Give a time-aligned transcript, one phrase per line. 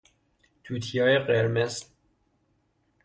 [0.63, 1.85] توتیای قرمز